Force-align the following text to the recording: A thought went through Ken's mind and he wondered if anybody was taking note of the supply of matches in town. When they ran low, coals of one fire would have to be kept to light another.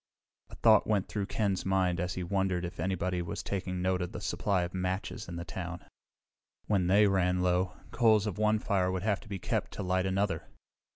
A 0.49 0.55
thought 0.55 0.87
went 0.87 1.07
through 1.07 1.27
Ken's 1.27 1.63
mind 1.63 1.99
and 1.99 2.09
he 2.09 2.23
wondered 2.23 2.65
if 2.65 2.79
anybody 2.79 3.21
was 3.21 3.43
taking 3.43 3.83
note 3.83 4.01
of 4.01 4.13
the 4.13 4.19
supply 4.19 4.63
of 4.63 4.73
matches 4.73 5.27
in 5.29 5.37
town. 5.45 5.85
When 6.65 6.87
they 6.87 7.05
ran 7.05 7.41
low, 7.43 7.73
coals 7.91 8.25
of 8.25 8.39
one 8.39 8.57
fire 8.57 8.91
would 8.91 9.03
have 9.03 9.19
to 9.19 9.29
be 9.29 9.37
kept 9.37 9.73
to 9.73 9.83
light 9.83 10.07
another. 10.07 10.47